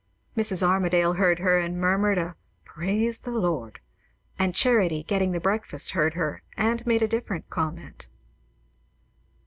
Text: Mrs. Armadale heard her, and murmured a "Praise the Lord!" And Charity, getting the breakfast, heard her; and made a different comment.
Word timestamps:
Mrs. 0.35 0.63
Armadale 0.67 1.13
heard 1.13 1.37
her, 1.37 1.59
and 1.59 1.79
murmured 1.79 2.17
a 2.17 2.35
"Praise 2.65 3.21
the 3.21 3.29
Lord!" 3.29 3.79
And 4.39 4.55
Charity, 4.55 5.03
getting 5.03 5.31
the 5.31 5.39
breakfast, 5.39 5.91
heard 5.91 6.15
her; 6.15 6.41
and 6.57 6.83
made 6.87 7.03
a 7.03 7.07
different 7.07 7.51
comment. 7.51 8.07